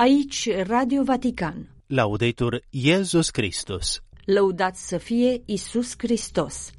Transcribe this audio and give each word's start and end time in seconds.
Aici 0.00 0.48
Radio 0.66 1.02
Vatican. 1.02 1.68
Laudetur 1.86 2.60
Iesus 2.70 3.30
Christus. 3.30 4.02
Lăudat 4.24 4.76
să 4.76 4.96
fie 4.96 5.42
Isus 5.44 5.94
Hristos. 5.96 6.70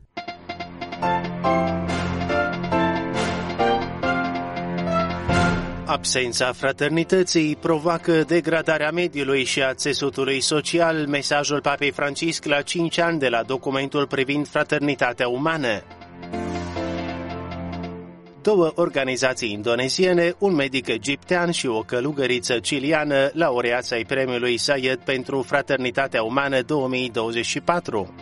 Absența 5.85 6.51
fraternității 6.51 7.55
provoacă 7.55 8.23
degradarea 8.23 8.91
mediului 8.91 9.43
și 9.43 9.61
a 9.61 9.73
țesutului 9.73 10.39
social, 10.41 11.07
mesajul 11.07 11.61
Papei 11.61 11.91
Francisc 11.91 12.45
la 12.45 12.61
5 12.61 12.97
ani 12.97 13.19
de 13.19 13.27
la 13.27 13.43
documentul 13.43 14.07
privind 14.07 14.47
fraternitatea 14.47 15.27
umană. 15.27 15.83
Două 18.41 18.71
organizații 18.75 19.51
indoneziene, 19.51 20.33
un 20.37 20.53
medic 20.53 20.87
egiptean 20.87 21.51
și 21.51 21.67
o 21.67 21.79
călugăriță 21.79 22.59
ciliană, 22.59 23.29
laureați 23.33 23.93
ai 23.93 24.03
premiului 24.03 24.57
Sayed 24.57 24.99
pentru 24.99 25.41
Fraternitatea 25.41 26.23
Umană 26.23 26.61
2024 26.61 28.13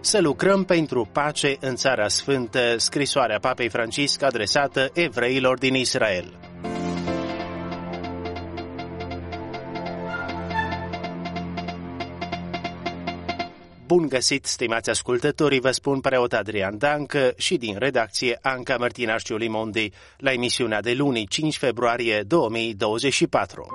să 0.00 0.20
lucrăm 0.20 0.64
pentru 0.64 1.08
pace 1.12 1.56
în 1.60 1.76
Țara 1.76 2.08
Sfântă, 2.08 2.74
scrisoarea 2.76 3.38
Papei 3.38 3.68
Francisc 3.68 4.22
adresată 4.22 4.90
evreilor 4.92 5.58
din 5.58 5.74
Israel. 5.74 6.43
Bun 13.94 14.08
găsit, 14.08 14.46
stimați 14.46 14.90
ascultătorii, 14.90 15.60
vă 15.60 15.70
spun 15.70 16.00
preot 16.00 16.32
Adrian 16.32 16.78
Dancă 16.78 17.32
și 17.36 17.56
din 17.56 17.76
redacție 17.78 18.38
Anca 18.42 18.76
Mărtinașciu 18.76 19.36
Limondi 19.36 19.90
la 20.16 20.32
emisiunea 20.32 20.80
de 20.80 20.92
luni 20.92 21.26
5 21.26 21.56
februarie 21.56 22.22
2024. 22.26 23.66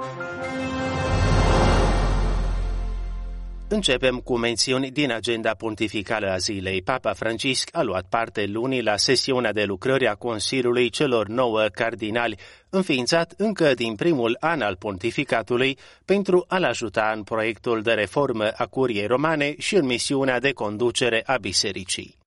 Începem 3.71 4.17
cu 4.17 4.37
mențiuni 4.37 4.91
din 4.91 5.11
agenda 5.11 5.51
pontificală 5.57 6.29
a 6.31 6.37
zilei. 6.37 6.81
Papa 6.81 7.13
Francisc 7.13 7.69
a 7.71 7.81
luat 7.81 8.05
parte 8.09 8.45
luni 8.45 8.81
la 8.81 8.97
sesiunea 8.97 9.51
de 9.51 9.63
lucrări 9.63 10.07
a 10.07 10.15
Consiliului 10.15 10.89
celor 10.89 11.27
nouă 11.27 11.65
cardinali, 11.73 12.37
înființat 12.69 13.33
încă 13.37 13.73
din 13.73 13.95
primul 13.95 14.37
an 14.39 14.61
al 14.61 14.75
pontificatului 14.75 15.77
pentru 16.05 16.45
a-l 16.47 16.63
ajuta 16.63 17.11
în 17.15 17.23
proiectul 17.23 17.81
de 17.81 17.91
reformă 17.91 18.51
a 18.55 18.65
curiei 18.65 19.07
romane 19.07 19.53
și 19.57 19.75
în 19.75 19.85
misiunea 19.85 20.39
de 20.39 20.51
conducere 20.51 21.23
a 21.25 21.37
bisericii. 21.37 22.17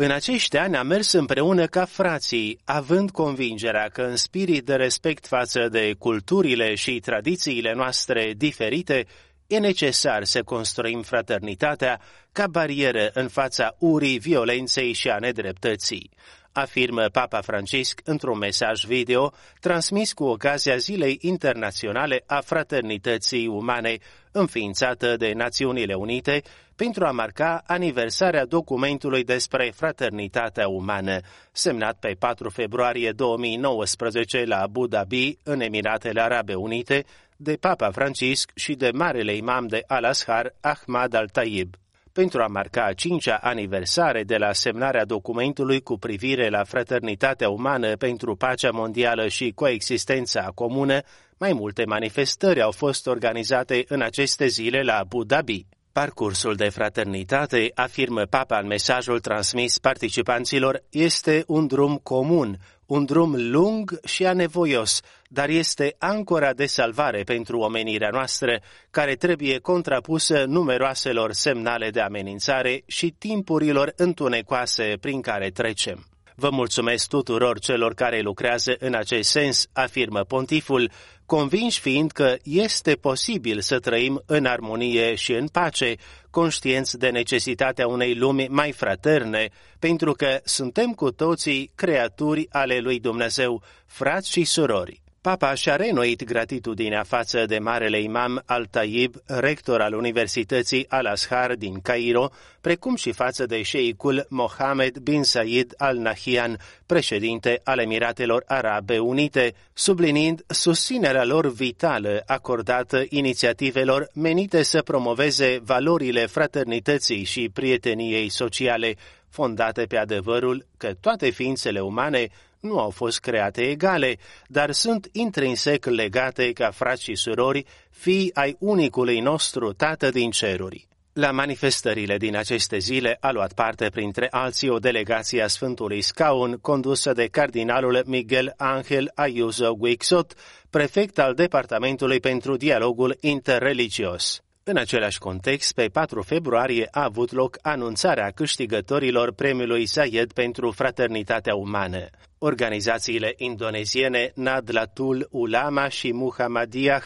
În 0.00 0.10
acești 0.10 0.56
ani 0.56 0.76
am 0.76 0.86
mers 0.86 1.12
împreună 1.12 1.66
ca 1.66 1.84
frații, 1.84 2.58
având 2.64 3.10
convingerea 3.10 3.88
că 3.88 4.02
în 4.02 4.16
spirit 4.16 4.64
de 4.64 4.74
respect 4.74 5.26
față 5.26 5.68
de 5.68 5.94
culturile 5.98 6.74
și 6.74 7.00
tradițiile 7.00 7.72
noastre 7.72 8.34
diferite, 8.36 9.06
e 9.46 9.58
necesar 9.58 10.24
să 10.24 10.42
construim 10.42 11.02
fraternitatea 11.02 12.00
ca 12.32 12.46
barieră 12.46 13.10
în 13.12 13.28
fața 13.28 13.74
urii, 13.78 14.18
violenței 14.18 14.92
și 14.92 15.10
a 15.10 15.18
nedreptății 15.18 16.10
afirmă 16.52 17.04
Papa 17.12 17.40
Francisc 17.40 18.00
într-un 18.04 18.38
mesaj 18.38 18.84
video 18.84 19.32
transmis 19.60 20.12
cu 20.12 20.24
ocazia 20.24 20.76
Zilei 20.76 21.18
Internaționale 21.20 22.22
a 22.26 22.40
Fraternității 22.40 23.46
Umane, 23.46 23.96
înființată 24.32 25.16
de 25.16 25.32
Națiunile 25.32 25.94
Unite, 25.94 26.42
pentru 26.76 27.04
a 27.04 27.10
marca 27.10 27.62
aniversarea 27.66 28.44
documentului 28.44 29.24
despre 29.24 29.72
fraternitatea 29.74 30.68
umană, 30.68 31.18
semnat 31.52 31.98
pe 31.98 32.16
4 32.18 32.48
februarie 32.48 33.10
2019 33.10 34.44
la 34.44 34.60
Abu 34.60 34.86
Dhabi, 34.86 35.38
în 35.42 35.60
Emiratele 35.60 36.20
Arabe 36.20 36.54
Unite, 36.54 37.04
de 37.36 37.56
Papa 37.60 37.90
Francisc 37.90 38.50
și 38.54 38.74
de 38.74 38.90
Marele 38.94 39.36
Imam 39.36 39.66
de 39.66 39.82
Al-Azhar, 39.86 40.54
Ahmad 40.60 41.14
al-Tayyib 41.14 41.74
pentru 42.12 42.42
a 42.42 42.46
marca 42.46 42.84
a 42.84 42.92
cincea 42.92 43.36
aniversare 43.36 44.22
de 44.22 44.36
la 44.36 44.52
semnarea 44.52 45.04
documentului 45.04 45.80
cu 45.80 45.98
privire 45.98 46.48
la 46.48 46.64
fraternitatea 46.64 47.48
umană 47.48 47.96
pentru 47.96 48.36
pacea 48.36 48.70
mondială 48.70 49.28
și 49.28 49.52
coexistența 49.54 50.50
comună, 50.54 51.00
mai 51.38 51.52
multe 51.52 51.84
manifestări 51.84 52.62
au 52.62 52.70
fost 52.70 53.06
organizate 53.06 53.84
în 53.88 54.02
aceste 54.02 54.46
zile 54.46 54.82
la 54.82 54.98
Abu 54.98 55.24
Dhabi. 55.24 55.66
Parcursul 55.98 56.54
de 56.54 56.68
fraternitate, 56.68 57.70
afirmă 57.74 58.24
Papa 58.24 58.58
în 58.58 58.66
mesajul 58.66 59.20
transmis 59.20 59.78
participanților, 59.78 60.82
este 60.90 61.44
un 61.46 61.66
drum 61.66 61.96
comun, 62.02 62.58
un 62.86 63.04
drum 63.04 63.34
lung 63.50 64.00
și 64.04 64.26
anevoios, 64.26 65.00
dar 65.28 65.48
este 65.48 65.94
ancora 65.98 66.52
de 66.52 66.66
salvare 66.66 67.22
pentru 67.22 67.58
omenirea 67.58 68.08
noastră, 68.12 68.60
care 68.90 69.14
trebuie 69.14 69.58
contrapusă 69.58 70.44
numeroaselor 70.44 71.32
semnale 71.32 71.90
de 71.90 72.00
amenințare 72.00 72.82
și 72.86 73.14
timpurilor 73.18 73.92
întunecoase 73.96 74.96
prin 75.00 75.20
care 75.20 75.50
trecem. 75.50 76.06
Vă 76.40 76.50
mulțumesc 76.50 77.08
tuturor 77.08 77.58
celor 77.58 77.94
care 77.94 78.20
lucrează 78.20 78.76
în 78.78 78.94
acest 78.94 79.30
sens, 79.30 79.66
afirmă 79.72 80.20
pontiful, 80.24 80.90
convinși 81.26 81.80
fiind 81.80 82.10
că 82.10 82.36
este 82.42 82.94
posibil 82.94 83.60
să 83.60 83.78
trăim 83.78 84.22
în 84.26 84.44
armonie 84.44 85.14
și 85.14 85.32
în 85.32 85.46
pace, 85.46 85.94
conștienți 86.30 86.98
de 86.98 87.08
necesitatea 87.08 87.86
unei 87.86 88.14
lumi 88.14 88.46
mai 88.50 88.72
fraterne, 88.72 89.48
pentru 89.78 90.12
că 90.12 90.40
suntem 90.44 90.92
cu 90.92 91.10
toții 91.10 91.70
creaturi 91.74 92.46
ale 92.50 92.78
lui 92.78 93.00
Dumnezeu, 93.00 93.62
frați 93.86 94.30
și 94.30 94.44
surori. 94.44 95.02
Papa 95.20 95.54
și-a 95.54 95.76
renoit 95.76 96.24
gratitudinea 96.24 97.02
față 97.02 97.46
de 97.46 97.58
marele 97.58 98.00
imam 98.00 98.42
al-Taib, 98.46 99.14
rector 99.26 99.80
al 99.80 99.94
Universității 99.94 100.86
Al-Azhar 100.88 101.54
din 101.54 101.80
Cairo, 101.80 102.30
precum 102.60 102.96
și 102.96 103.12
față 103.12 103.46
de 103.46 103.62
șeicul 103.62 104.26
Mohamed 104.28 104.98
bin 104.98 105.22
Said 105.22 105.74
al-Nahyan, 105.76 106.58
președinte 106.86 107.60
al 107.64 107.78
Emiratelor 107.78 108.44
Arabe 108.46 108.98
Unite, 108.98 109.54
sublinind 109.72 110.44
susținerea 110.46 111.24
lor 111.24 111.52
vitală 111.52 112.22
acordată 112.26 113.04
inițiativelor 113.08 114.10
menite 114.14 114.62
să 114.62 114.82
promoveze 114.82 115.60
valorile 115.62 116.26
fraternității 116.26 117.24
și 117.24 117.50
prieteniei 117.52 118.28
sociale, 118.28 118.94
fondate 119.28 119.82
pe 119.82 119.96
adevărul 119.96 120.66
că 120.76 120.92
toate 121.00 121.30
ființele 121.30 121.80
umane 121.80 122.28
nu 122.60 122.78
au 122.78 122.90
fost 122.90 123.20
create 123.20 123.62
egale, 123.62 124.18
dar 124.46 124.70
sunt 124.70 125.08
intrinsec 125.12 125.86
legate 125.86 126.52
ca 126.52 126.70
frați 126.70 127.02
și 127.02 127.14
surori, 127.14 127.64
fii 127.90 128.30
ai 128.34 128.56
unicului 128.58 129.20
nostru 129.20 129.72
Tată 129.72 130.10
din 130.10 130.30
ceruri. 130.30 130.88
La 131.12 131.30
manifestările 131.30 132.16
din 132.16 132.36
aceste 132.36 132.78
zile 132.78 133.16
a 133.20 133.30
luat 133.30 133.52
parte 133.52 133.88
printre 133.88 134.26
alții 134.30 134.68
o 134.68 134.78
delegație 134.78 135.42
a 135.42 135.46
Sfântului 135.46 136.00
Scaun 136.00 136.58
condusă 136.60 137.12
de 137.12 137.26
cardinalul 137.26 138.02
Miguel 138.06 138.52
Angel 138.56 139.10
Ayuso 139.14 139.74
Guixot, 139.74 140.34
prefect 140.70 141.18
al 141.18 141.34
Departamentului 141.34 142.20
pentru 142.20 142.56
Dialogul 142.56 143.16
Interreligios. 143.20 144.42
În 144.70 144.76
același 144.76 145.18
context, 145.18 145.74
pe 145.74 145.88
4 145.92 146.22
februarie 146.22 146.88
a 146.90 147.04
avut 147.04 147.32
loc 147.32 147.58
anunțarea 147.62 148.30
câștigătorilor 148.30 149.32
premiului 149.32 149.84
Zayed 149.84 150.32
pentru 150.32 150.70
fraternitatea 150.70 151.54
umană. 151.54 152.06
Organizațiile 152.38 153.34
indoneziene 153.36 154.32
Nadlatul 154.34 155.28
Ulama 155.30 155.88
și 155.88 156.12
Muhammadiyah 156.12 157.02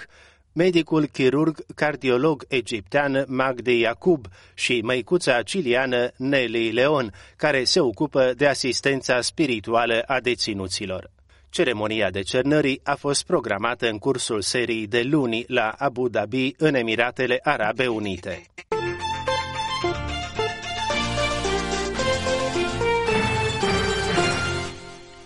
medicul 0.53 1.07
chirurg 1.07 1.65
cardiolog 1.75 2.45
egiptean 2.49 3.25
Magde 3.27 3.73
Yacub 3.73 4.27
și 4.55 4.81
măicuța 4.81 5.43
ciliană 5.43 6.11
Nelly 6.17 6.71
Leon, 6.73 7.13
care 7.37 7.65
se 7.65 7.81
ocupă 7.81 8.33
de 8.37 8.47
asistența 8.47 9.21
spirituală 9.21 10.03
a 10.07 10.21
deținuților. 10.21 11.11
Ceremonia 11.53 12.11
de 12.11 12.23
cernării 12.23 12.81
a 12.85 12.95
fost 12.95 13.27
programată 13.27 13.89
în 13.89 13.99
cursul 13.99 14.41
serii 14.41 14.87
de 14.87 15.03
luni 15.03 15.45
la 15.49 15.75
Abu 15.79 16.09
Dhabi, 16.09 16.55
în 16.59 16.75
Emiratele 16.75 17.39
Arabe 17.43 17.87
Unite. 17.87 18.43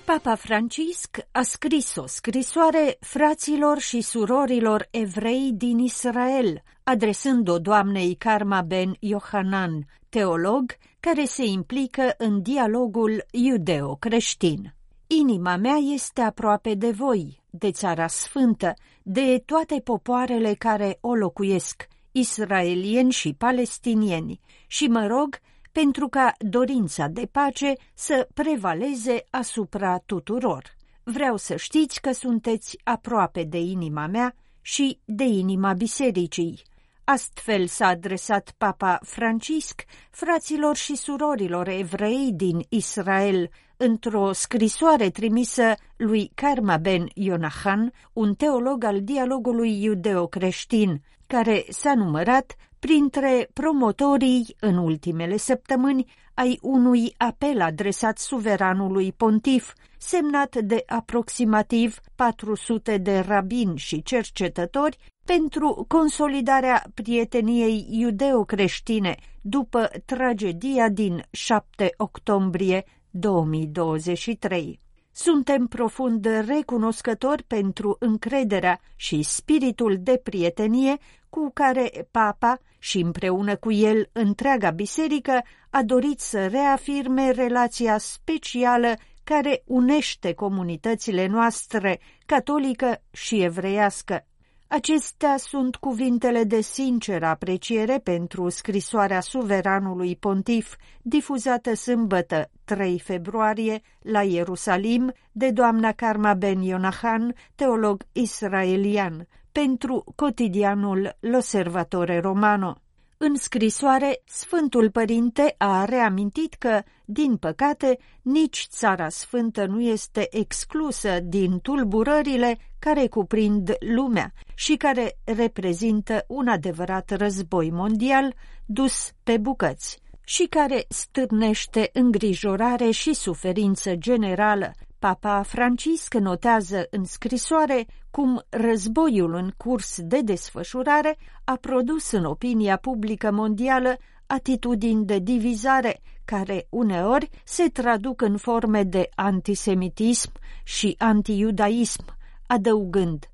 Papa 0.04 0.34
Francisc 0.34 1.16
a 1.32 1.42
scris 1.42 1.96
o 1.96 2.06
scrisoare 2.06 2.96
fraților 3.00 3.78
și 3.78 4.00
surorilor 4.00 4.88
evrei 4.90 5.50
din 5.54 5.78
Israel, 5.78 6.62
adresând-o 6.82 7.58
doamnei 7.58 8.14
Karma 8.14 8.62
Ben 8.62 8.96
Yohanan, 9.00 9.86
teolog 10.08 10.76
care 11.00 11.24
se 11.24 11.44
implică 11.44 12.14
în 12.18 12.42
dialogul 12.42 13.24
iudeo-creștin. 13.30 14.74
Inima 15.06 15.56
mea 15.56 15.76
este 15.76 16.20
aproape 16.20 16.74
de 16.74 16.90
voi, 16.90 17.42
de 17.50 17.70
țara 17.70 18.06
sfântă, 18.06 18.74
de 19.02 19.42
toate 19.44 19.80
popoarele 19.84 20.54
care 20.54 20.98
o 21.00 21.14
locuiesc, 21.14 21.86
israelieni 22.12 23.12
și 23.12 23.34
palestinieni, 23.34 24.40
și 24.66 24.86
mă 24.86 25.06
rog 25.06 25.38
pentru 25.72 26.08
ca 26.08 26.32
dorința 26.38 27.06
de 27.06 27.28
pace 27.32 27.72
să 27.94 28.28
prevaleze 28.34 29.24
asupra 29.30 29.98
tuturor. 29.98 30.74
Vreau 31.02 31.36
să 31.36 31.56
știți 31.56 32.00
că 32.00 32.12
sunteți 32.12 32.78
aproape 32.84 33.42
de 33.42 33.58
inima 33.58 34.06
mea 34.06 34.34
și 34.60 34.98
de 35.04 35.24
inima 35.24 35.72
bisericii. 35.72 36.62
Astfel 37.08 37.66
s-a 37.66 37.86
adresat 37.86 38.54
Papa 38.58 38.98
Francisc 39.02 39.84
fraților 40.10 40.76
și 40.76 40.96
surorilor 40.96 41.68
evrei 41.68 42.32
din 42.32 42.66
Israel 42.68 43.50
într-o 43.76 44.32
scrisoare 44.32 45.10
trimisă 45.10 45.74
lui 45.96 46.30
Karma 46.34 46.76
ben 46.76 47.08
Ionahan, 47.14 47.92
un 48.12 48.34
teolog 48.34 48.84
al 48.84 49.02
dialogului 49.02 49.82
iudeo-creștin, 49.82 51.02
care 51.26 51.64
s-a 51.68 51.94
numărat 51.94 52.56
printre 52.78 53.48
promotorii 53.52 54.56
în 54.60 54.76
ultimele 54.76 55.36
săptămâni 55.36 56.12
ai 56.36 56.58
unui 56.62 57.14
apel 57.16 57.60
adresat 57.60 58.18
suveranului 58.18 59.12
pontif, 59.12 59.72
semnat 59.98 60.56
de 60.56 60.82
aproximativ 60.86 62.00
400 62.14 62.98
de 62.98 63.18
rabini 63.18 63.78
și 63.78 64.02
cercetători 64.02 64.98
pentru 65.24 65.84
consolidarea 65.88 66.84
prieteniei 66.94 67.86
iudeo-creștine 67.90 69.14
după 69.40 69.90
tragedia 70.04 70.88
din 70.88 71.24
7 71.30 71.94
octombrie 71.96 72.84
2023. 73.10 74.85
Suntem 75.18 75.66
profund 75.66 76.24
recunoscători 76.46 77.42
pentru 77.42 77.96
încrederea 77.98 78.80
și 78.96 79.22
spiritul 79.22 79.96
de 80.00 80.20
prietenie 80.22 80.96
cu 81.28 81.50
care 81.54 82.08
Papa 82.10 82.58
și 82.78 82.98
împreună 82.98 83.56
cu 83.56 83.72
el 83.72 84.08
întreaga 84.12 84.70
biserică 84.70 85.42
a 85.70 85.82
dorit 85.82 86.20
să 86.20 86.46
reafirme 86.46 87.30
relația 87.30 87.98
specială 87.98 88.94
care 89.24 89.62
unește 89.66 90.32
comunitățile 90.32 91.26
noastre 91.26 92.00
catolică 92.26 93.02
și 93.10 93.42
evreiască. 93.42 94.26
Acestea 94.68 95.36
sunt 95.36 95.76
cuvintele 95.76 96.44
de 96.44 96.60
sinceră 96.60 97.26
apreciere 97.26 97.98
pentru 97.98 98.48
scrisoarea 98.48 99.20
suveranului 99.20 100.16
pontif, 100.16 100.76
difuzată 101.02 101.74
sâmbătă 101.74 102.50
3 102.64 102.98
februarie 102.98 103.80
la 104.02 104.22
Ierusalim 104.22 105.12
de 105.32 105.50
doamna 105.50 105.92
Karma 105.92 106.34
Ben 106.34 106.60
Yonahan, 106.60 107.34
teolog 107.54 108.02
israelian, 108.12 109.28
pentru 109.52 110.04
cotidianul 110.16 111.16
L'Osservatore 111.20 112.20
Romano. 112.20 112.80
În 113.18 113.36
scrisoare, 113.36 114.22
Sfântul 114.24 114.90
Părinte 114.90 115.54
a 115.58 115.84
reamintit 115.84 116.54
că, 116.54 116.82
din 117.04 117.36
păcate, 117.36 117.98
nici 118.22 118.66
Țara 118.70 119.08
Sfântă 119.08 119.66
nu 119.66 119.80
este 119.80 120.26
exclusă 120.30 121.20
din 121.20 121.58
tulburările 121.60 122.58
care 122.78 123.06
cuprind 123.06 123.74
lumea 123.78 124.32
și 124.54 124.76
care 124.76 125.18
reprezintă 125.24 126.24
un 126.28 126.48
adevărat 126.48 127.10
război 127.10 127.70
mondial 127.70 128.34
dus 128.66 129.10
pe 129.22 129.38
bucăți 129.38 130.00
și 130.24 130.46
care 130.46 130.84
stârnește 130.88 131.90
îngrijorare 131.92 132.90
și 132.90 133.14
suferință 133.14 133.94
generală, 133.94 134.72
Papa 134.98 135.42
Francisc 135.42 136.14
notează 136.14 136.86
în 136.90 137.04
scrisoare 137.04 137.86
cum 138.10 138.44
războiul 138.48 139.34
în 139.34 139.50
curs 139.56 140.00
de 140.00 140.20
desfășurare 140.20 141.16
a 141.44 141.56
produs 141.56 142.10
în 142.10 142.24
opinia 142.24 142.76
publică 142.76 143.30
mondială 143.30 143.96
atitudini 144.26 145.04
de 145.04 145.18
divizare 145.18 146.00
care 146.24 146.66
uneori 146.70 147.30
se 147.44 147.68
traduc 147.68 148.22
în 148.22 148.36
forme 148.36 148.82
de 148.82 149.08
antisemitism 149.14 150.32
și 150.64 150.94
antiiudaism, 150.98 152.04
adăugând 152.46 153.26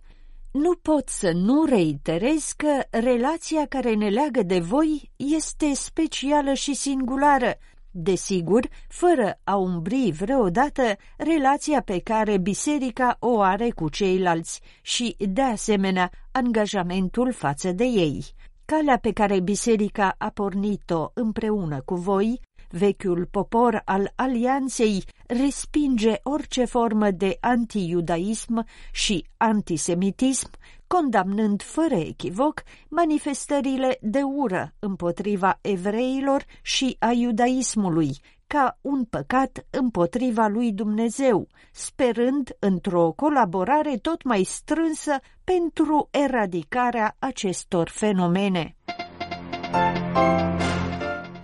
nu 0.52 0.74
pot 0.74 1.08
să 1.08 1.30
nu 1.34 1.64
reiterez 1.64 2.52
că 2.56 2.82
relația 2.90 3.66
care 3.66 3.94
ne 3.94 4.08
leagă 4.08 4.42
de 4.42 4.58
voi 4.58 5.10
este 5.16 5.74
specială 5.74 6.52
și 6.52 6.74
singulară, 6.74 7.54
desigur, 7.92 8.68
fără 8.88 9.38
a 9.44 9.56
umbri 9.56 10.12
vreodată 10.18 10.82
relația 11.16 11.82
pe 11.82 11.98
care 11.98 12.38
biserica 12.38 13.16
o 13.20 13.40
are 13.40 13.70
cu 13.70 13.88
ceilalți 13.88 14.60
și, 14.82 15.16
de 15.18 15.42
asemenea, 15.42 16.10
angajamentul 16.32 17.32
față 17.32 17.72
de 17.72 17.84
ei. 17.84 18.24
Calea 18.64 18.98
pe 18.98 19.12
care 19.12 19.40
biserica 19.40 20.14
a 20.18 20.28
pornit-o 20.28 21.10
împreună 21.14 21.80
cu 21.84 21.94
voi 21.94 22.40
Vechiul 22.74 23.28
popor 23.30 23.82
al 23.84 24.12
alianței 24.16 25.04
respinge 25.26 26.14
orice 26.22 26.64
formă 26.64 27.10
de 27.10 27.36
antiiudaism 27.40 28.66
și 28.92 29.26
antisemitism, 29.36 30.50
condamnând 30.86 31.62
fără 31.62 31.94
echivoc 31.94 32.62
manifestările 32.88 33.98
de 34.00 34.22
ură 34.22 34.74
împotriva 34.78 35.58
evreilor 35.60 36.44
și 36.62 36.96
a 36.98 37.10
iudaismului, 37.10 38.10
ca 38.46 38.78
un 38.80 39.04
păcat 39.04 39.66
împotriva 39.70 40.46
lui 40.46 40.72
Dumnezeu, 40.72 41.48
sperând 41.72 42.56
într-o 42.58 43.12
colaborare 43.16 43.96
tot 43.96 44.22
mai 44.22 44.42
strânsă 44.42 45.16
pentru 45.44 46.08
eradicarea 46.10 47.16
acestor 47.18 47.88
fenomene. 47.88 48.76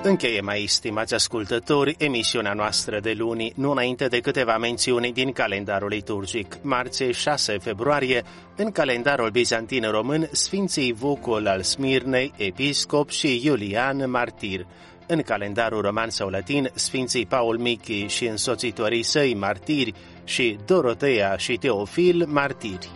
Încheie 0.03 0.41
mai 0.41 0.65
stimați 0.67 1.15
ascultători 1.15 1.95
emisiunea 1.99 2.53
noastră 2.53 3.00
de 3.00 3.15
luni, 3.17 3.53
nu 3.56 3.71
înainte 3.71 4.06
de 4.06 4.21
câteva 4.21 4.59
mențiuni 4.59 5.12
din 5.12 5.33
calendarul 5.33 5.89
liturgic. 5.89 6.59
Marți 6.62 7.05
6 7.05 7.59
februarie, 7.59 8.23
în 8.56 8.71
calendarul 8.71 9.31
bizantin 9.31 9.91
român, 9.91 10.29
Sfinții 10.33 10.93
Vucul 10.93 11.47
al 11.49 11.62
Smirnei, 11.62 12.33
episcop 12.37 13.11
și 13.11 13.41
Iulian, 13.45 14.11
martir. 14.11 14.67
În 15.06 15.23
calendarul 15.23 15.81
roman 15.81 16.11
sau 16.11 16.29
latin, 16.29 16.71
Sfinții 16.75 17.27
Paul 17.27 17.59
Michi 17.59 18.06
și 18.06 18.27
însoțitorii 18.27 19.03
săi 19.03 19.35
martiri 19.35 19.95
și 20.25 20.59
Dorotea 20.67 21.37
și 21.37 21.56
Teofil 21.56 22.27
martiri. 22.27 22.89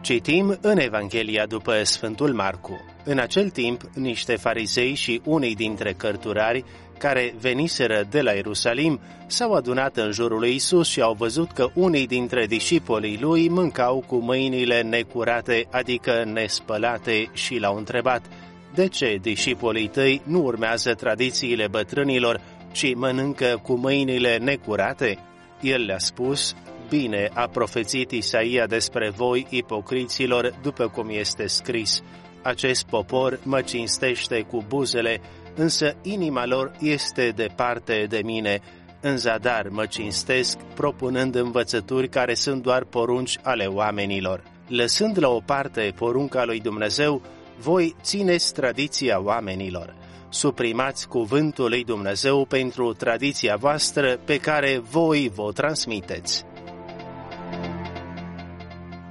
Citim 0.00 0.58
în 0.60 0.78
Evanghelia 0.78 1.46
după 1.46 1.82
Sfântul 1.82 2.32
Marcu. 2.32 2.91
În 3.04 3.18
acel 3.18 3.50
timp, 3.50 3.82
niște 3.94 4.36
farisei 4.36 4.94
și 4.94 5.20
unii 5.24 5.54
dintre 5.54 5.92
cărturari 5.92 6.64
care 6.98 7.34
veniseră 7.40 8.06
de 8.10 8.20
la 8.20 8.32
Ierusalim 8.32 9.00
s-au 9.26 9.52
adunat 9.52 9.96
în 9.96 10.12
jurul 10.12 10.38
lui 10.38 10.54
Isus 10.54 10.88
și 10.88 11.00
au 11.00 11.14
văzut 11.14 11.52
că 11.52 11.68
unii 11.74 12.06
dintre 12.06 12.46
discipolii 12.46 13.18
lui 13.20 13.48
mâncau 13.48 14.04
cu 14.06 14.16
mâinile 14.16 14.82
necurate, 14.82 15.66
adică 15.70 16.24
nespălate, 16.32 17.30
și 17.32 17.58
l-au 17.58 17.76
întrebat, 17.76 18.22
de 18.74 18.88
ce 18.88 19.18
discipolii 19.20 19.88
tăi 19.88 20.22
nu 20.24 20.42
urmează 20.42 20.94
tradițiile 20.94 21.66
bătrânilor, 21.68 22.40
ci 22.72 22.94
mănâncă 22.94 23.60
cu 23.62 23.74
mâinile 23.74 24.36
necurate? 24.36 25.18
El 25.60 25.84
le-a 25.84 25.98
spus, 25.98 26.54
bine 26.88 27.30
a 27.34 27.46
profețit 27.46 28.10
Isaia 28.10 28.66
despre 28.66 29.10
voi, 29.10 29.46
ipocriților, 29.48 30.54
după 30.62 30.88
cum 30.88 31.08
este 31.10 31.46
scris, 31.46 32.02
acest 32.42 32.84
popor 32.84 33.38
mă 33.42 33.60
cinstește 33.60 34.40
cu 34.40 34.64
buzele, 34.68 35.20
însă 35.54 35.96
inima 36.02 36.46
lor 36.46 36.72
este 36.80 37.28
departe 37.28 38.06
de 38.08 38.20
mine. 38.24 38.60
În 39.00 39.16
zadar 39.16 39.68
mă 39.68 39.86
cinstesc, 39.86 40.58
propunând 40.74 41.34
învățături 41.34 42.08
care 42.08 42.34
sunt 42.34 42.62
doar 42.62 42.84
porunci 42.84 43.38
ale 43.42 43.66
oamenilor. 43.66 44.42
Lăsând 44.68 45.18
la 45.18 45.28
o 45.28 45.40
parte 45.40 45.92
porunca 45.96 46.44
lui 46.44 46.60
Dumnezeu, 46.60 47.22
voi 47.58 47.94
țineți 48.02 48.52
tradiția 48.52 49.22
oamenilor. 49.22 49.94
Suprimați 50.28 51.08
cuvântul 51.08 51.68
lui 51.68 51.84
Dumnezeu 51.84 52.44
pentru 52.44 52.92
tradiția 52.92 53.56
voastră 53.56 54.18
pe 54.24 54.36
care 54.36 54.78
voi 54.78 55.30
vă 55.34 55.52
transmiteți. 55.52 56.44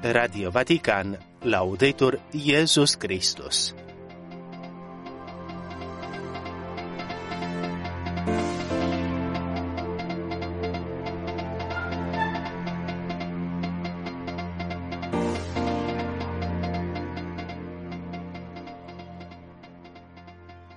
Radio 0.01 0.49
Vatican 0.49 1.30
Laudetur 1.43 2.19
Jesus 2.31 2.95
Christus. 2.99 3.73